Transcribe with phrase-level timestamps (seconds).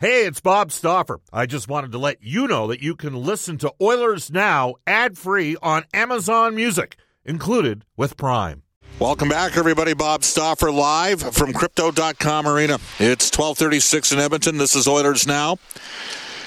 [0.00, 1.18] Hey, it's Bob Stauffer.
[1.32, 5.18] I just wanted to let you know that you can listen to Oilers Now ad
[5.18, 8.62] free on Amazon Music, included with Prime.
[9.00, 9.94] Welcome back, everybody.
[9.94, 12.74] Bob Stauffer live from Crypto.com Arena.
[13.00, 14.56] It's 1236 in Edmonton.
[14.58, 15.58] This is Oilers Now.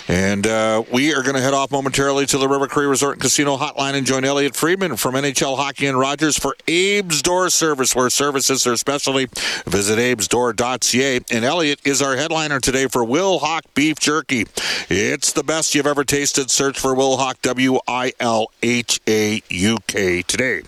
[0.08, 3.22] And uh, we are going to head off momentarily to the River Cree Resort and
[3.22, 7.96] Casino Hotline and join Elliotte Friedman from NHL Hockey and Rogers for Abe's Door Service,
[7.96, 9.28] where services are specialty.
[9.66, 11.20] Visit abesdoor.ca.
[11.32, 14.46] And Elliotte is our headliner today for Wilhauk Beef Jerky.
[14.90, 16.50] It's the best you've ever tasted.
[16.50, 20.62] Search for Wilhauk, W I L H A U K today.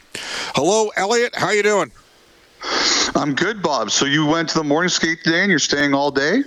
[0.56, 1.36] Hello, Elliotte.
[1.36, 1.92] How you doing?
[3.16, 3.92] I'm good, Bob.
[3.92, 6.44] So you went to the morning skate today and you're staying all day?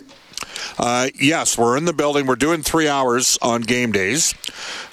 [0.79, 2.27] Uh, yes, we're in the building.
[2.27, 4.35] We're doing three hours on game days.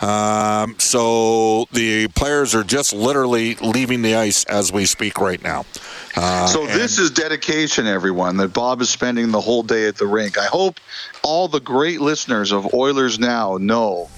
[0.02, 5.66] Um, so the players are just literally leaving the ice as we speak right now.
[6.16, 10.06] Uh, so this is dedication, everyone, that Bob is spending the whole day at the
[10.06, 10.38] rink.
[10.38, 10.80] I hope
[11.24, 14.10] all the great listeners of Oilers Now know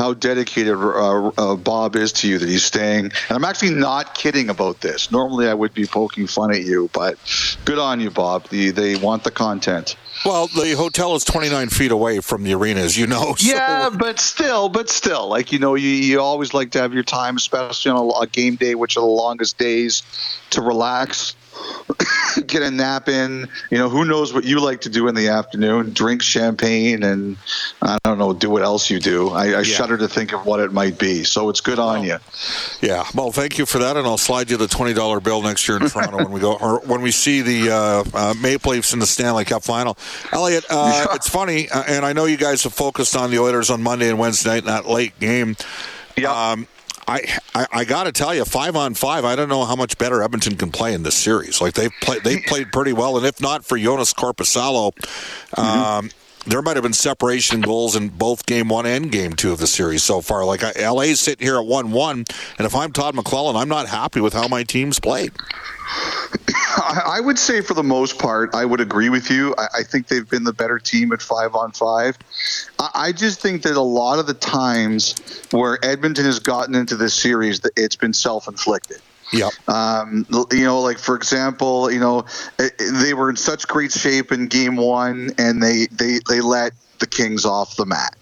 [0.00, 3.04] how dedicated uh, uh, Bob is to you that he's staying.
[3.04, 5.12] And I'm actually not kidding about this.
[5.12, 7.18] Normally I would be poking fun at you, but
[7.66, 8.48] good on you, Bob.
[8.48, 9.96] The, they want the content.
[10.24, 13.34] Well, the hotel is 29 feet away from the arena, as you know.
[13.40, 13.54] So.
[13.54, 17.02] Yeah, but still, but still, like you know, you, you always like to have your
[17.02, 20.02] time, especially on a, a game day, which are the longest days,
[20.50, 21.34] to relax.
[22.46, 23.48] get a nap in.
[23.70, 25.92] You know, who knows what you like to do in the afternoon?
[25.92, 27.36] Drink champagne and
[27.82, 29.30] I don't know, do what else you do.
[29.30, 29.62] I, I yeah.
[29.62, 31.24] shudder to think of what it might be.
[31.24, 32.18] So it's good on you.
[32.80, 33.04] Yeah.
[33.14, 35.78] Well, thank you for that, and I'll slide you the twenty dollar bill next year
[35.78, 38.98] in Toronto when we go or when we see the uh, uh, Maple Leafs in
[38.98, 39.96] the Stanley Cup final.
[40.32, 41.14] Elliotte, uh, yeah.
[41.14, 44.08] it's funny, uh, and I know you guys have focused on the Oilers on Monday
[44.08, 45.56] and Wednesday night in that late game.
[46.16, 46.32] Yeah.
[46.32, 46.66] Um,
[47.10, 47.22] I,
[47.54, 50.22] I, I got to tell you, five on five, I don't know how much better
[50.22, 51.60] Edmonton can play in this series.
[51.60, 56.06] Like they've played, they played pretty well, and if not for Joonas Korpisalo, mm-hmm.
[56.46, 59.66] There might have been separation goals in both game one and game two of the
[59.66, 60.44] series so far.
[60.44, 62.24] Like LA's sitting here at one one,
[62.58, 65.32] and if I'm Todd McLellan, I'm not happy with how my team's played.
[66.76, 69.54] I would say for the most part, I would agree with you.
[69.58, 72.16] I, think they've been the better team at five on five.
[72.94, 75.16] I just think that a lot of the times
[75.50, 79.00] where Edmonton has gotten into this series, it's been self inflicted.
[79.32, 79.50] Yeah.
[79.68, 82.24] Um, you know, like for example, you know,
[82.58, 87.06] they were in such great shape in game one, and they they they let the
[87.06, 88.16] Kings off the mat.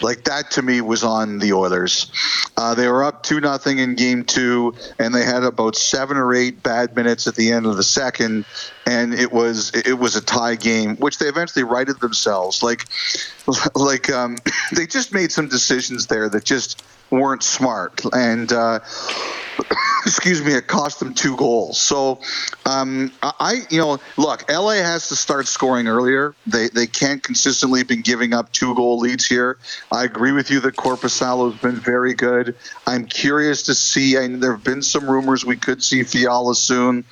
[0.00, 2.10] Like that to me was on the Oilers.
[2.56, 6.34] Uh, they were up two nothing in game two, and they had about seven or
[6.34, 8.44] eight bad minutes at the end of the second,
[8.86, 12.62] and it was it was a tie game, which they eventually righted themselves.
[12.62, 12.86] Like
[13.74, 14.36] like um,
[14.74, 18.52] they just made some decisions there that just weren't smart, and.
[18.52, 18.80] Uh,
[20.06, 21.80] excuse me, it cost them two goals.
[21.80, 22.20] So,
[22.66, 26.34] um, I, you know, look, LA has to start scoring earlier.
[26.46, 29.47] They they can't consistently been giving up two goal leads here.
[29.90, 32.54] I agree with you that Korpisalo has been very good.
[32.86, 34.16] I'm curious to see.
[34.16, 37.04] and there have been some rumors we could see Fiala soon.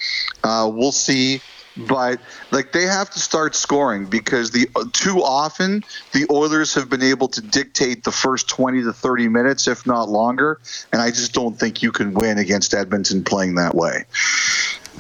[0.45, 1.41] Uh, we'll see
[1.77, 2.21] but
[2.51, 7.29] like they have to start scoring because the too often the Oilers have been able
[7.29, 10.59] to dictate the first 20 to 30 minutes if not longer
[10.93, 14.05] and I just don't think you can win against Edmonton playing that way.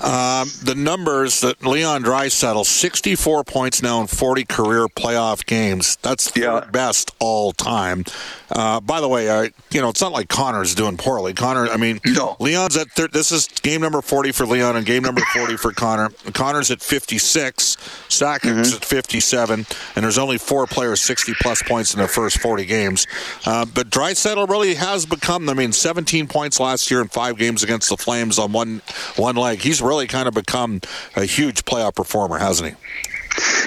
[0.03, 5.97] Um, the numbers that Leon Draisaitl, 64 points now in 40 career playoff games.
[6.03, 6.67] That's yeah.
[6.71, 8.05] best all time.
[8.51, 11.34] Uh, by the way, uh, you know, it's not like Connor's doing poorly.
[11.34, 12.37] Connor, I mean, no.
[12.39, 15.73] Leon's at, thir- this is game number 40 for Leon and game number 40 for
[15.73, 16.11] Connor.
[16.33, 17.77] Connor's at 56,
[18.09, 18.77] Sakic's mm-hmm.
[18.77, 23.07] at 57, and there's only four players 60 plus points in their first 40 games.
[23.45, 27.63] Uh, but Draisaitl really has become, I mean, 17 points last year in five games
[27.63, 28.83] against the Flames on one,
[29.17, 29.59] one leg.
[29.59, 30.81] He's really kind of become
[31.17, 32.77] a huge playoff performer, hasn't he?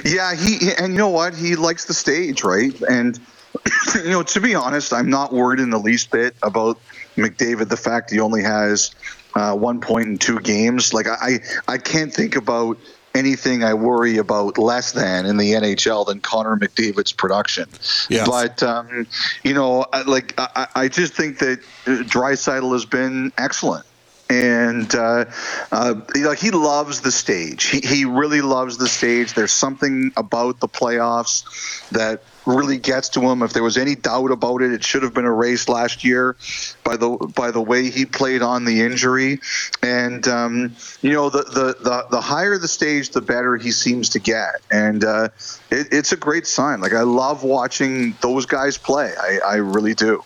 [0.05, 1.35] Yeah, he and you know what?
[1.35, 2.73] He likes the stage, right?
[2.89, 3.19] And
[3.95, 6.79] you know, to be honest, I'm not worried in the least bit about
[7.15, 7.69] McDavid.
[7.69, 8.91] The fact he only has
[9.35, 12.77] uh, one point in two games, like I, I can't think about
[13.15, 17.67] anything I worry about less than in the NHL than Connor McDavid's production.
[18.09, 18.27] Yes.
[18.27, 19.07] But um,
[19.43, 23.85] you know, like I, I just think that Draisaitl has been excellent
[24.29, 25.25] and uh,
[25.71, 27.65] uh, like he loves the stage.
[27.65, 29.33] He he really loves the stage.
[29.33, 33.41] There's something about the playoffs that really gets to him.
[33.41, 36.35] If there was any doubt about it, it should have been erased last year
[36.83, 39.39] by the by the way he played on the injury.
[39.81, 44.09] And um, you know, the, the, the the higher the stage, the better he seems
[44.09, 44.55] to get.
[44.71, 45.29] And uh,
[45.71, 46.81] it, it's a great sign.
[46.81, 49.11] Like I love watching those guys play.
[49.19, 50.23] I, I really do.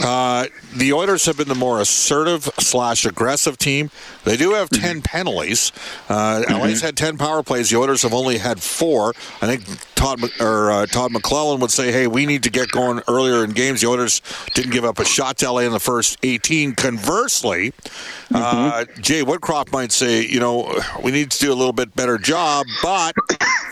[0.00, 3.90] Uh, the Oilers have been the more assertive slash aggressive team.
[4.24, 5.00] They do have 10 mm-hmm.
[5.00, 5.72] penalties.
[6.08, 6.60] Uh, mm-hmm.
[6.60, 7.70] LA's had 10 power plays.
[7.70, 9.14] The Oilers have only had four.
[9.42, 9.64] I think
[10.00, 13.50] Todd or uh, Todd McLellan would say, "Hey, we need to get going earlier in
[13.50, 14.22] games." The Oilers
[14.54, 16.74] didn't give up a shot to LA in the first 18.
[16.74, 18.34] Conversely, mm-hmm.
[18.36, 22.16] uh, Jay Woodcroft might say, "You know, we need to do a little bit better
[22.16, 23.14] job," but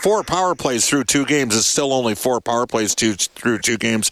[0.01, 3.77] four power plays through two games is still only four power plays two, through two
[3.77, 4.11] games.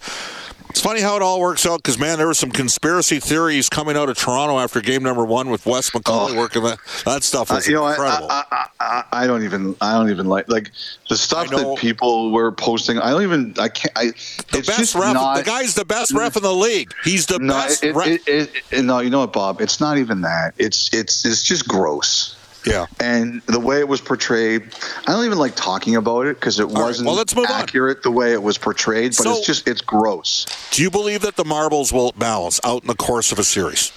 [0.69, 3.97] It's funny how it all works out because man, there were some conspiracy theories coming
[3.97, 6.37] out of Toronto after game number one with Wes McCauley oh.
[6.37, 8.27] working that that stuff was uh, you know, incredible.
[8.29, 10.71] I, I, I, I, don't even I don't even like like
[11.09, 12.99] the stuff that people were posting.
[12.99, 13.91] I don't even I can't.
[13.97, 14.05] I,
[14.51, 16.93] the best ref, not, the guy's the best ref in the league.
[17.03, 17.83] He's the no, best.
[17.83, 18.07] It, ref.
[18.27, 19.61] It, it, no, you know what, Bob?
[19.61, 20.53] It's not even that.
[20.57, 22.36] It's it's it's just gross.
[22.67, 22.85] Yeah.
[22.99, 24.63] And the way it was portrayed,
[25.07, 27.97] I don't even like talking about it because it wasn't right, well, let's move accurate
[27.97, 28.01] on.
[28.03, 30.45] the way it was portrayed, but so, it's just, it's gross.
[30.71, 33.91] Do you believe that the marbles will balance out in the course of a series?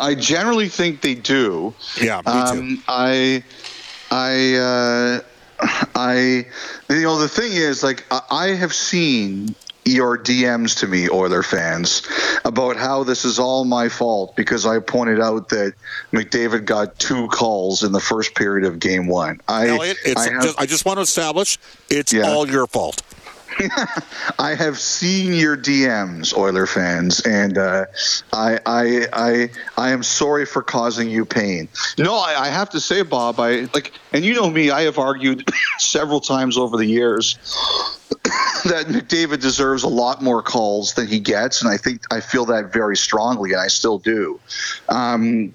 [0.00, 1.74] I generally think they do.
[2.00, 2.82] Yeah, me um, too.
[2.88, 3.44] I,
[4.10, 5.20] I, uh,
[5.94, 6.46] I,
[6.88, 9.54] you know, the thing is, like, I have seen
[9.86, 12.02] your DMs to me, Oiler fans,
[12.44, 15.74] about how this is all my fault because I pointed out that
[16.12, 19.40] McDavid got two calls in the first period of Game One.
[19.48, 22.28] I, Elliotte, I, have, just, I just want to establish it's yeah.
[22.28, 23.02] all your fault.
[24.38, 27.86] I have seen your DMs, Oiler fans, and uh,
[28.32, 31.68] I, I, I, I am sorry for causing you pain.
[31.98, 34.98] No, I, I have to say, Bob, I like, and you know me, I have
[34.98, 35.48] argued
[35.78, 37.36] several times over the years
[38.64, 42.44] that McDavid deserves a lot more calls than he gets, and I think I feel
[42.46, 44.40] that very strongly, and I still do.
[44.88, 45.54] Um,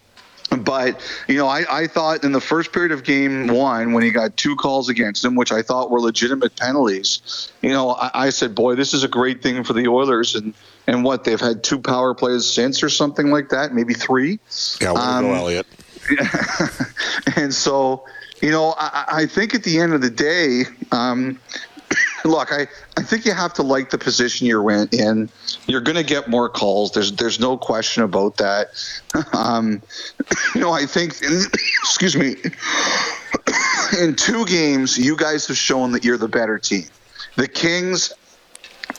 [0.59, 4.11] but you know, I, I thought in the first period of game one, when he
[4.11, 8.29] got two calls against him, which I thought were legitimate penalties, you know, I, I
[8.29, 10.53] said, "Boy, this is a great thing for the Oilers." And
[10.87, 14.39] and what they've had two power plays since, or something like that, maybe three.
[14.81, 15.67] Yeah, we'll um, go, Elliotte.
[17.35, 18.03] and so,
[18.41, 21.39] you know, I, I, think at the end of the day, um,
[22.25, 25.29] look, I, I think you have to like the position you're in.
[25.67, 26.91] You're going to get more calls.
[26.91, 28.67] There's there's no question about that.
[29.33, 29.81] Um,
[30.55, 31.13] you know, I think,
[31.83, 32.35] excuse me,
[33.99, 36.85] in two games, you guys have shown that you're the better team.
[37.35, 38.13] The Kings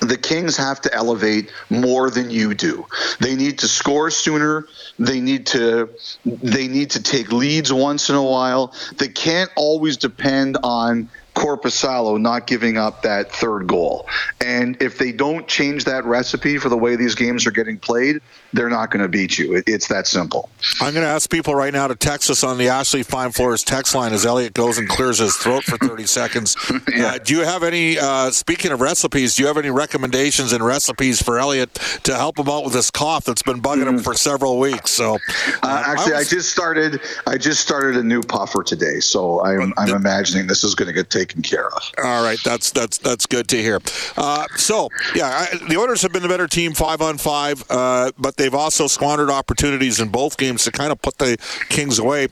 [0.01, 2.87] the Kings have to elevate more than you do.
[3.21, 4.67] They need to score sooner.
[4.99, 5.91] They need to
[6.25, 8.75] they need to take leads once in a while.
[8.99, 14.07] They can't always depend on Korpisalo not giving up that third goal.
[14.41, 18.21] And if they don't change that recipe for the way these games are getting played,
[18.53, 19.63] they're not going to beat you.
[19.67, 20.51] It's that simple.
[20.81, 23.65] I'm going to ask people right now to text us on the Ashley Fine Floors
[23.65, 26.57] text line as Elliotte goes and clears his throat for 30 seconds.
[26.95, 27.13] yeah.
[27.13, 30.65] Uh, do you have any, uh, speaking of recipes, do you have any recommendations and
[30.65, 31.75] recipes for Elliotte
[32.05, 33.95] to help him out with this cough that's been bugging mm.
[33.95, 34.91] him for several weeks?
[34.91, 35.19] So, uh,
[35.63, 37.01] uh actually, I, was, I, just started.
[37.27, 40.93] I just started a new puffer today, so I'm, I'm imagining this is going to
[40.93, 41.83] get taken care of.
[42.03, 43.81] All right, that's that's that's good to hear.
[44.17, 48.13] Uh, so, yeah, I, the Oilers have been the better team, five on five, uh,
[48.19, 51.37] but they've also squandered opportunities in both games to kind of put the
[51.69, 52.29] Kings away.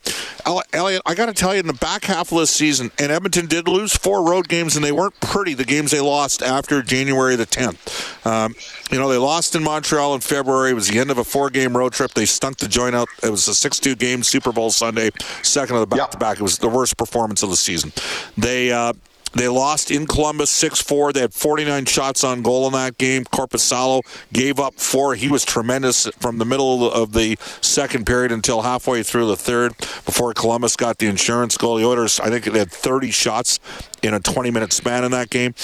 [0.73, 3.47] Elliotte, I got to tell you, in the back half of this season, and Edmonton
[3.47, 5.55] did lose four road games, and they weren't pretty.
[5.55, 8.27] The games they lost after January the 10th.
[8.27, 8.55] Um,
[8.91, 10.71] you know, they lost in Montreal in February.
[10.71, 12.13] It was the end of a four-game road trip.
[12.13, 13.09] They stunk the joint out.
[13.23, 15.11] It was a 6-2 game, Super Bowl Sunday,
[15.43, 16.39] second of the back-to-back.
[16.39, 17.93] It was the worst performance of the season.
[18.37, 18.93] They uh, Uh,
[19.33, 21.13] they lost in Columbus 6 4.
[21.13, 23.25] They had 49 shots on goal in that game.
[23.25, 25.15] Korpisalo gave up four.
[25.15, 29.77] He was tremendous from the middle of the second period until halfway through the third
[29.79, 31.77] before Columbus got the insurance goal.
[31.77, 33.61] The Oilers, I think, they had 30 shots
[34.03, 35.55] in a 20 minute span in that game.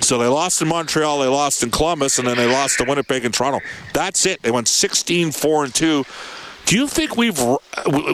[0.00, 3.24] So they lost in Montreal, they lost in Columbus, and then they lost to Winnipeg
[3.24, 3.60] and Toronto.
[3.92, 4.42] That's it.
[4.42, 6.04] They went 16 4 and 2
[6.66, 7.38] do you think we've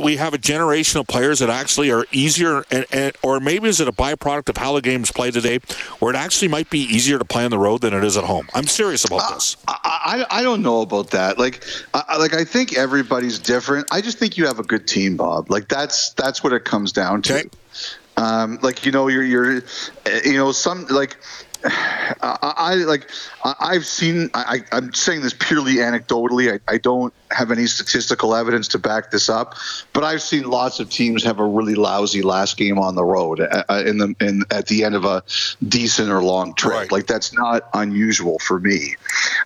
[0.03, 3.81] we have a generation of players that actually are easier, and, and, or maybe is
[3.81, 5.59] it a byproduct of how the games play today,
[5.99, 8.25] where it actually might be easier to play on the road than it is at
[8.25, 8.49] home?
[8.55, 9.57] I'm serious about uh, this.
[9.67, 11.39] I, I, I don't know about that.
[11.39, 11.65] Like
[11.95, 13.87] I, like I think everybody's different.
[13.93, 15.51] I just think you have a good team, Bob.
[15.51, 17.39] Like that's that's what it comes down to.
[17.39, 17.51] Okay.
[18.17, 19.63] Um, like you know, you're you're
[20.25, 21.17] you know some like
[21.65, 23.11] I, I, like
[23.45, 24.31] I've seen.
[24.33, 26.53] I, am saying this purely anecdotally.
[26.53, 29.57] I, I, don't have any statistical evidence to back this up,
[29.93, 33.41] but I've seen lots of teams have a really lousy last game on the road
[33.41, 35.25] uh, uh, in the in at the end of a
[35.67, 36.75] decent or long trip.
[36.75, 36.93] Right.
[36.93, 38.95] Like that's not unusual for me.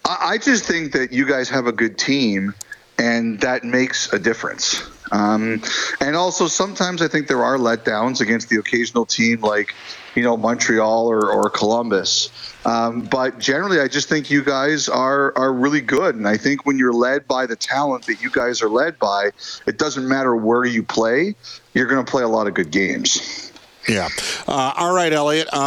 [0.04, 2.54] I, I just think that you guys have a good team,
[2.98, 4.82] and that makes a difference.
[5.12, 5.62] Um,
[6.00, 9.74] and also, sometimes I think there are letdowns against the occasional team like,
[10.14, 12.30] you know, Montreal or, or Columbus.
[12.64, 16.64] Um, but generally, I just think you guys are are really good, and I think
[16.64, 19.30] when you're led by the talent that you guys are led by,
[19.66, 21.34] it doesn't matter where you play,
[21.74, 23.51] you're going to play a lot of good games.
[23.88, 24.08] Yeah.
[24.46, 25.48] Uh, all right, Elliotte.
[25.52, 25.58] Uh,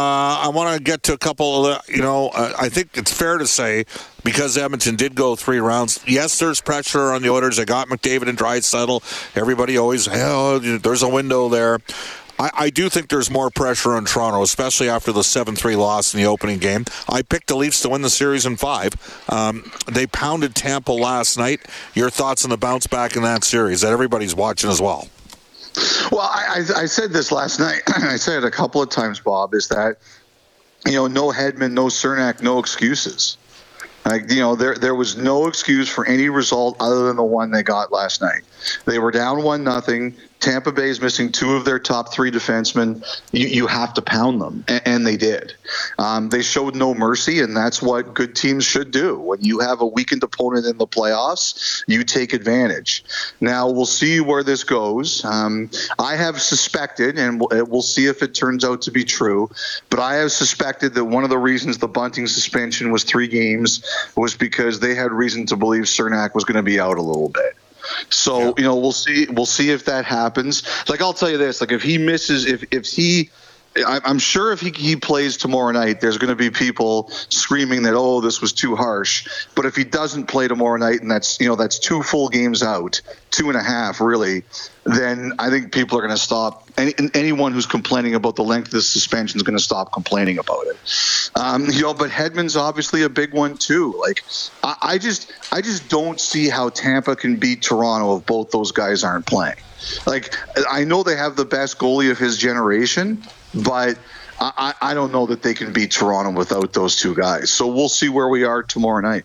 [0.44, 1.66] I want to get to a couple.
[1.66, 3.84] Of, you know, uh, I think it's fair to say
[4.24, 6.00] because Edmonton did go three rounds.
[6.06, 7.58] Yes, there's pressure on the Oilers.
[7.58, 9.36] They got McDavid and Draisaitl.
[9.36, 11.78] Everybody always, oh, there's a window there.
[12.38, 16.12] I, I, do think there's more pressure on Toronto, especially after the 7 3 loss
[16.12, 16.84] in the opening game.
[17.08, 18.94] I picked the Leafs to win the series in five.
[19.28, 21.60] Um, they pounded Tampa last night.
[21.94, 25.08] Your thoughts on the bounce back in that series that everybody's watching as well?
[26.10, 27.82] Well, I, I said this last night.
[27.88, 29.98] I said it a couple of times, Bob, is that,
[30.86, 33.36] you know, no Hedman, no Cernak, no excuses.
[34.06, 37.50] Like, you know, there there was no excuse for any result other than the one
[37.50, 38.42] they got last night.
[38.84, 40.14] They were down one nothing.
[40.46, 43.04] Tampa Bay is missing two of their top three defensemen.
[43.32, 45.54] You, you have to pound them, and, and they did.
[45.98, 49.18] Um, they showed no mercy, and that's what good teams should do.
[49.18, 53.02] When you have a weakened opponent in the playoffs, you take advantage.
[53.40, 55.24] Now we'll see where this goes.
[55.24, 59.50] Um, I have suspected, and we'll, we'll see if it turns out to be true.
[59.90, 63.84] But I have suspected that one of the reasons the Bunting suspension was three games
[64.14, 67.30] was because they had reason to believe Cernak was going to be out a little
[67.30, 67.56] bit.
[68.10, 68.52] So yeah.
[68.58, 69.26] you know, we'll see.
[69.28, 70.62] We'll see if that happens.
[70.88, 73.30] Like I'll tell you this: like if he misses, if if he
[73.84, 77.94] I'm sure if he, he plays tomorrow night, there's going to be people screaming that
[77.94, 79.28] oh this was too harsh.
[79.54, 82.62] But if he doesn't play tomorrow night, and that's you know that's two full games
[82.62, 84.44] out, two and a half really,
[84.84, 86.68] then I think people are going to stop.
[86.78, 90.38] Any, anyone who's complaining about the length of the suspension is going to stop complaining
[90.38, 91.30] about it.
[91.34, 93.94] Um, you know, but Hedman's obviously a big one too.
[94.00, 94.24] Like
[94.62, 98.72] I, I just I just don't see how Tampa can beat Toronto if both those
[98.72, 99.56] guys aren't playing.
[100.06, 100.34] Like
[100.70, 103.22] I know they have the best goalie of his generation,
[103.64, 103.98] but
[104.40, 107.50] I, I don't know that they can beat Toronto without those two guys.
[107.50, 109.24] So we'll see where we are tomorrow night.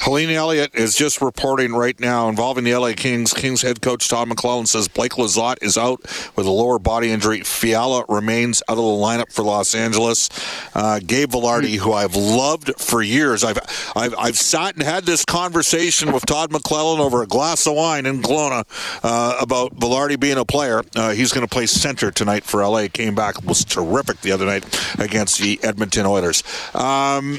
[0.00, 3.32] Helene Elliott is just reporting right now involving the LA Kings.
[3.34, 6.00] Kings head coach Todd McLellan says Blake Lizotte is out
[6.36, 7.40] with a lower body injury.
[7.42, 10.28] Fiala remains out of the lineup for Los Angeles.
[10.74, 13.58] Uh, Gabe Vilardi, who I've loved for years, I've,
[13.94, 18.06] I've I've sat and had this conversation with Todd McLellan over a glass of wine
[18.06, 18.64] in Kelowna
[19.02, 20.82] uh, about Vilardi being a player.
[20.94, 22.88] Uh, he's going to play center tonight for LA.
[22.92, 24.64] Came back was terrific the other night
[24.98, 26.42] against the Edmonton Oilers.
[26.74, 27.38] Um,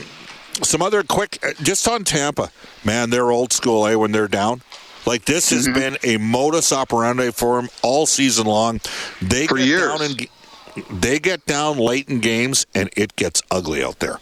[0.63, 2.51] some other quick, uh, just on Tampa,
[2.84, 3.96] man, they're old school, eh?
[3.96, 4.62] When they're down,
[5.06, 5.80] like this has mm-hmm.
[5.80, 8.80] been a modus operandi for them all season long.
[9.22, 9.82] They for get years.
[9.82, 14.20] down in, they get down late in games, and it gets ugly out there.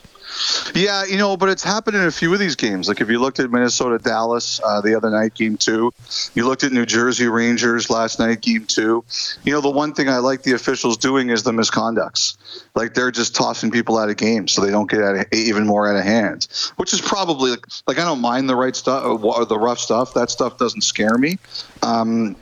[0.74, 2.88] Yeah, you know, but it's happened in a few of these games.
[2.88, 5.94] Like if you looked at Minnesota Dallas uh, the other night, game two,
[6.36, 9.04] you looked at New Jersey Rangers last night, game two.
[9.44, 12.38] You know, the one thing I like the officials doing is the misconducts.
[12.76, 15.90] Like they're just tossing people out of games so they don't get of, even more
[15.90, 19.46] out of hand, which is probably like, like I don't mind the right stuff or
[19.46, 20.14] the rough stuff.
[20.14, 21.38] That stuff doesn't scare me.
[21.82, 22.36] Um,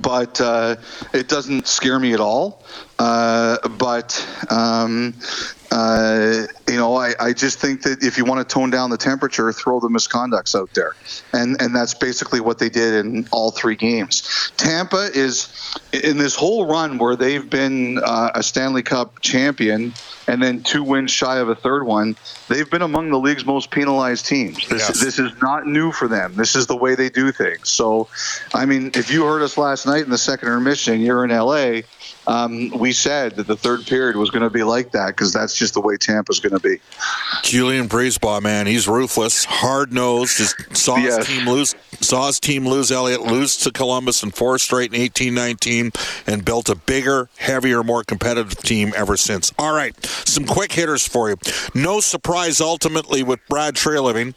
[0.00, 0.76] but uh,
[1.12, 2.62] it doesn't scare me at all.
[2.98, 5.14] Uh, but um,
[5.72, 8.98] uh, you know, I, I just think that if you want to tone down the
[8.98, 10.92] temperature, throw the misconducts out there,
[11.32, 14.52] and and that's basically what they did in all three games.
[14.58, 15.48] Tampa is
[15.94, 19.94] in this whole run where they've been uh, a Stanley Cup champion
[20.28, 22.16] and then two wins shy of a third one.
[22.48, 24.68] They've been among the league's most penalized teams.
[24.68, 25.00] This yes.
[25.00, 26.34] this is not new for them.
[26.34, 27.70] This is the way they do things.
[27.70, 28.08] So,
[28.52, 31.80] I mean, if you heard us last night in the second intermission, you're in LA
[32.26, 35.56] um, we said that the third period was going to be like that because that's
[35.56, 36.78] just the way Tampa's going to be.
[37.42, 40.36] Julien BriseBois, man, he's ruthless, hard nosed.
[40.36, 41.26] Just saw yes.
[41.26, 41.74] his team lose.
[42.12, 42.92] Saw his team lose.
[42.92, 45.92] Elliotte lose to Columbus in four straight in eighteen nineteen,
[46.26, 49.50] and built a bigger, heavier, more competitive team ever since.
[49.58, 51.36] All right, some quick hitters for you.
[51.74, 54.34] No surprise, ultimately, with Brad Treliving.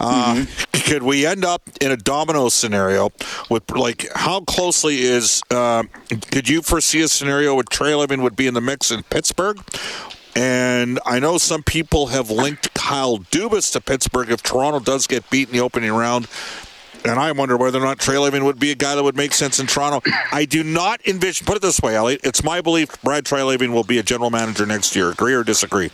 [0.00, 0.90] Uh, mm-hmm.
[0.90, 3.10] Could we end up in a domino scenario
[3.50, 5.42] with like how closely is?
[5.50, 5.82] Uh,
[6.30, 9.58] could you foresee a scenario where Treliving would be in the mix in Pittsburgh?
[10.34, 15.28] And I know some people have linked Kyle Dubas to Pittsburgh if Toronto does get
[15.28, 16.28] beat in the opening round
[17.04, 19.58] and I wonder whether or not Treliving would be a guy that would make sense
[19.58, 20.00] in Toronto.
[20.32, 21.46] I do not envision.
[21.46, 22.20] Put it this way, Elliotte.
[22.24, 25.10] It's my belief Brad Treliving will be a general manager next year.
[25.10, 25.90] Agree or disagree?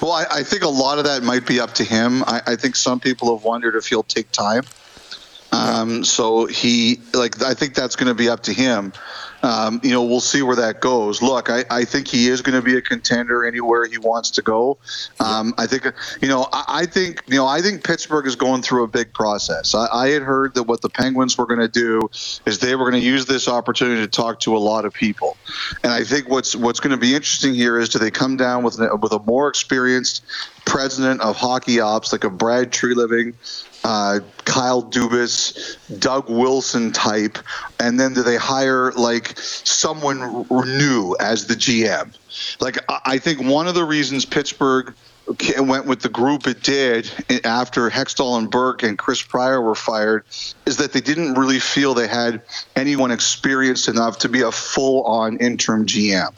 [0.00, 2.22] Well, I, I think a lot of that might be up to him.
[2.24, 4.64] I, I think some people have wondered if he'll take time
[5.52, 8.92] Um, so he like I think that's going to be up to him
[9.42, 11.22] um, you know, we'll see where that goes.
[11.22, 14.42] Look, I, I think he is going to be a contender anywhere he wants to
[14.42, 14.78] go.
[15.18, 15.86] Um, I think,
[16.20, 19.12] you know, I, I, think, you know, I think Pittsburgh is going through a big
[19.12, 19.74] process.
[19.74, 22.10] I, I had heard that what the Penguins were going to do
[22.46, 25.36] is they were going to use this opportunity to talk to a lot of people,
[25.82, 28.62] and I think what's what's going to be interesting here is do they come down
[28.62, 30.24] with with a more experienced
[30.64, 33.34] president of hockey ops like a Brad Treliving
[33.84, 37.38] uh, Kyle Dubas, Doug Wilson type,
[37.78, 42.14] and then do they hire like someone new as the GM?
[42.60, 44.94] Like I think one of the reasons Pittsburgh
[45.58, 47.10] went with the group it did
[47.44, 50.24] after Hextall and Burke and Chris Pryor were fired
[50.66, 52.42] is that they didn't really feel they had
[52.74, 56.32] anyone experienced enough to be a full on interim GM.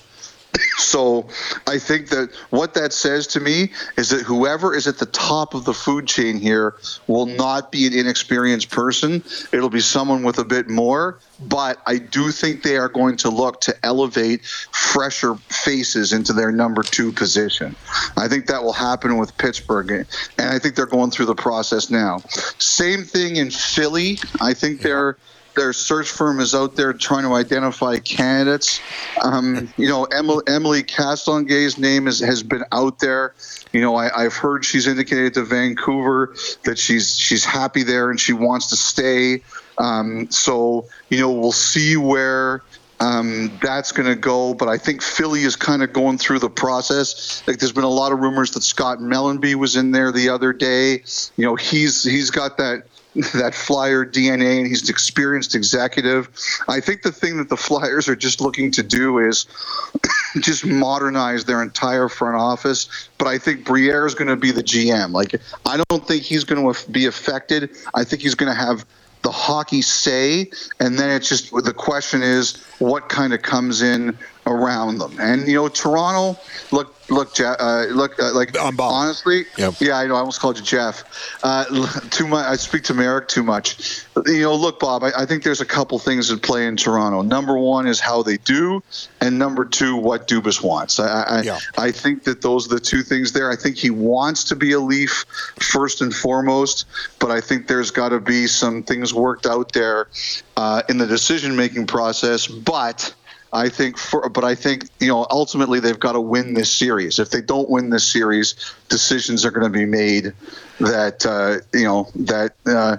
[0.77, 1.27] So
[1.67, 5.55] I think that what that says to me is that whoever is at the top
[5.55, 6.75] of the food chain here
[7.07, 7.37] will mm.
[7.37, 9.23] not be an inexperienced person.
[9.53, 11.19] It'll be someone with a bit more.
[11.41, 16.53] But I do think they are going to look to elevate fresher faces into their
[16.53, 17.75] number two position.
[18.17, 19.91] I think that will happen with Pittsburgh.
[19.91, 20.07] And
[20.39, 22.19] I think they're going through the process now.
[22.59, 24.19] Same thing in Philly.
[24.41, 25.17] I think they're
[25.55, 28.81] their search firm is out there trying to identify candidates.
[29.23, 33.35] Um, you know, Emily, Emily Castonguay's name is, has been out there.
[33.73, 38.19] You know, I, have heard she's indicated to Vancouver that she's she's happy there and
[38.19, 39.43] she wants to stay.
[39.79, 42.63] Um, so you know, we'll see where
[43.03, 44.55] um, that's going to go.
[44.55, 47.43] But I think Philly is kind of going through the process.
[47.47, 50.53] Like there's been a lot of rumors that Scott Mellanby was in there the other
[50.53, 51.03] day.
[51.37, 52.85] You know, he's he's got that
[53.35, 56.31] that flyer DNA and he's an experienced executive.
[56.69, 59.47] I think the thing that the Flyers are just looking to do is
[60.41, 63.09] just modernize their entire front office.
[63.19, 65.11] But I think Briere is going to be the GM.
[65.13, 65.35] Like,
[65.67, 67.71] I don't think he's going to be affected.
[67.95, 68.87] I think he's going to have
[69.23, 70.51] the hockey say,
[70.81, 75.19] and then it's just the question is what kind of comes in around them.
[75.21, 76.39] And you know, Toronto,
[76.73, 79.75] look, look, uh, look, uh, like honestly, yep.
[79.81, 80.17] yeah, I know.
[80.17, 81.05] I almost called you Jeff.
[81.43, 81.65] Uh,
[82.11, 82.47] too much.
[82.47, 84.05] I speak to Marek too much.
[84.27, 85.05] You know, look, Bob.
[85.05, 87.23] I, I, think there's a couple things that play in Toronto.
[87.23, 88.83] Number one is how they do,
[89.21, 90.99] and number two, what Dubas wants.
[90.99, 91.59] I, I, yeah.
[91.79, 93.51] I think that those are the two things there.
[93.51, 95.25] I think he wants to be a Leaf
[95.61, 96.87] first and foremost,
[97.19, 100.09] but I think there's got to be some things worked out there
[100.57, 103.15] uh, in the decision making process, but
[103.53, 107.19] I think for, but I think you know ultimately they've got to win this series.
[107.19, 108.55] If they don't win this series,
[108.89, 110.33] decisions are going to be made
[110.81, 112.97] that uh, you know that uh,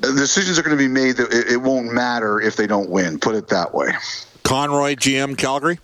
[0.00, 3.18] decisions are going to be made that it, it won't matter if they don't win.
[3.18, 3.92] Put it that way.
[4.42, 5.78] Conroy, GM, Calgary.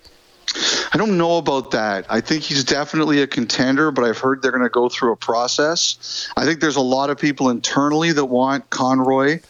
[0.92, 2.06] I don't know about that.
[2.10, 5.16] I think he's definitely a contender, but I've heard they're going to go through a
[5.16, 6.28] process.
[6.36, 9.40] I think there's a lot of people internally that want Conroy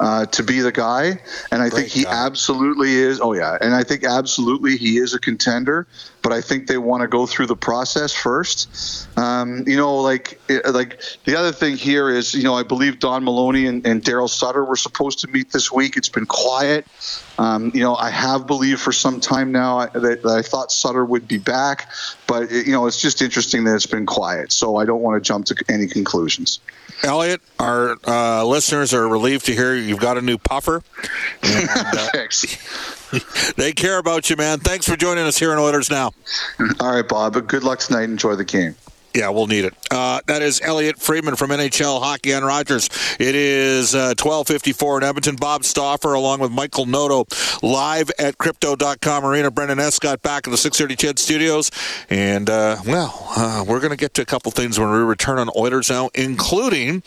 [0.00, 1.20] uh, to be the guy.
[1.52, 2.26] And I Great think he guy.
[2.26, 3.20] absolutely is.
[3.20, 3.56] Oh, yeah.
[3.60, 5.86] And I think absolutely he is a contender
[6.22, 9.08] but I think they want to go through the process first.
[9.18, 13.24] Um, you know, like like the other thing here is, you know, I believe Don
[13.24, 15.96] Maloney and, and Daryl Sutter were supposed to meet this week.
[15.96, 16.86] It's been quiet.
[17.40, 21.06] Um, you know, I have believed for some time now that, that, I thought Sutter
[21.06, 21.88] would be back,
[22.26, 24.52] but it, you know, it's just interesting that it's been quiet.
[24.52, 26.60] So I don't want to jump to any conclusions.
[27.02, 30.82] Elliotte, our uh, listeners are relieved to hear you've got a new puffer.
[31.42, 33.54] And, uh, Thanks.
[33.56, 34.58] they care about you, man.
[34.58, 36.12] Thanks for joining us here in Oilers Now.
[36.78, 37.32] All right, Bob.
[37.32, 38.02] But good luck tonight.
[38.02, 38.74] Enjoy the game.
[39.14, 39.74] Yeah, we'll need it.
[39.90, 42.88] Uh, that is Elliotte Friedman from NHL Hockey on Rogers.
[43.18, 45.36] It is uh, 1254 in Edmonton.
[45.36, 47.24] Bob Stauffer along with Michael Noto
[47.62, 49.50] live at Crypto.com Arena.
[49.50, 51.70] Brendan Escott back in the 630 CHED studios.
[52.08, 55.38] And, uh, well, uh, we're going to get to a couple things when we return
[55.38, 57.02] on Oilers Now, including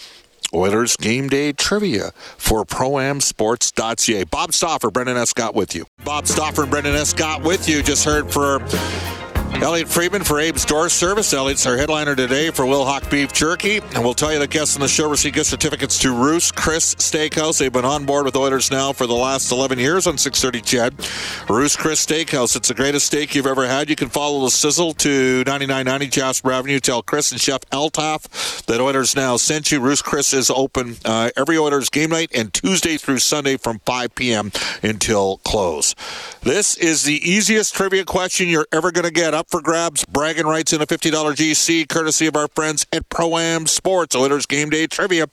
[0.54, 4.26] Oilers game day trivia for proamsports.ca.
[4.26, 5.86] Bob Stauffer, Brendan Escott with you.
[6.04, 7.82] Bob Stauffer and Brendan Escott with you.
[7.82, 8.60] Just heard for
[9.62, 11.34] Elliotte Friedman for Abe's Door Service.
[11.34, 13.78] Elliotte's our headliner today for Wilhauk Beef Jerky.
[13.78, 16.96] And we'll tell you the guests on the show receive gift certificates to Ruth's Chris
[16.96, 17.60] Steakhouse.
[17.60, 21.50] They've been on board with Oilers now for the last 11 years on 630 CHED.
[21.50, 22.56] Ruth's Chris Steakhouse.
[22.56, 23.90] It's the greatest steak you've ever had.
[23.90, 26.80] You can follow the sizzle to 9990 Jasper Avenue.
[26.80, 29.80] Tell Chris and Chef Eltaf that Oilers now sent you.
[29.80, 34.16] Ruth's Chris is open uh, every Oilers game night and Tuesday through Sunday from 5
[34.16, 34.52] p.m.
[34.82, 35.96] until close.
[36.42, 39.34] This is the easiest trivia question you're ever going to get.
[39.44, 43.38] Up for grabs, bragging rights in a $50 GC, courtesy of our friends at Pro
[43.38, 44.16] Am Sports.
[44.16, 45.28] Oilers Game Day Trivia.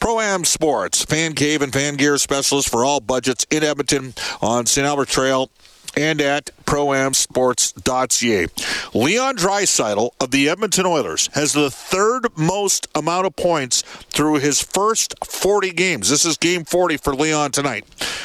[0.00, 4.66] Pro Am Sports, fan cave and fan gear specialist for all budgets in Edmonton on
[4.66, 4.84] St.
[4.84, 5.48] Albert Trail
[5.96, 8.46] and at proamsports.ca.
[8.94, 14.60] Leon Draisaitl of the Edmonton Oilers has the third most amount of points through his
[14.60, 16.10] first 40 games.
[16.10, 17.84] This is game 40 for Leon tonight.